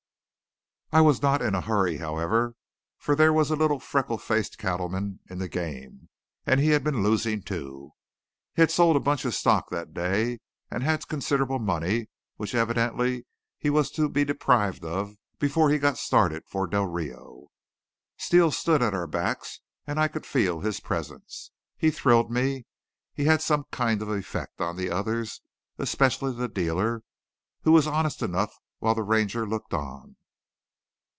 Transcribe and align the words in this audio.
I 0.93 0.99
was 0.99 1.21
not 1.21 1.41
in 1.41 1.55
a 1.55 1.61
hurry, 1.61 1.95
however, 1.99 2.53
for 2.97 3.15
there 3.15 3.31
was 3.31 3.49
a 3.49 3.55
little 3.55 3.79
frecklefaced 3.79 4.57
cattleman 4.57 5.21
in 5.29 5.39
the 5.39 5.47
game, 5.47 6.09
and 6.45 6.59
he 6.59 6.71
had 6.71 6.83
been 6.83 7.01
losing, 7.01 7.43
too. 7.43 7.93
He 8.55 8.61
had 8.63 8.71
sold 8.71 8.97
a 8.97 8.99
bunch 8.99 9.23
of 9.23 9.33
stock 9.33 9.69
that 9.69 9.93
day 9.93 10.41
and 10.69 10.83
had 10.83 11.07
considerable 11.07 11.59
money, 11.59 12.09
which 12.35 12.53
evidently 12.53 13.25
he 13.57 13.69
was 13.69 13.89
to 13.91 14.09
be 14.09 14.25
deprived 14.25 14.83
of 14.83 15.15
before 15.39 15.69
he 15.69 15.77
got 15.79 15.97
started 15.97 16.43
for 16.45 16.67
Del 16.67 16.87
Rio. 16.87 17.47
Steele 18.17 18.51
stood 18.51 18.81
at 18.81 18.93
our 18.93 19.07
backs, 19.07 19.61
and 19.87 19.97
I 19.97 20.09
could 20.09 20.25
feel 20.25 20.59
his 20.59 20.81
presence. 20.81 21.51
He 21.77 21.89
thrilled 21.89 22.29
me. 22.29 22.65
He 23.13 23.23
had 23.23 23.41
some 23.41 23.63
kind 23.71 24.01
of 24.01 24.09
effect 24.09 24.59
on 24.59 24.75
the 24.75 24.89
others, 24.91 25.39
especially 25.77 26.33
the 26.35 26.49
dealer, 26.49 27.01
who 27.61 27.71
was 27.71 27.87
honest 27.87 28.21
enough 28.21 28.53
while 28.79 28.93
the 28.93 29.03
Ranger 29.03 29.47
looked 29.47 29.73
on. 29.73 30.17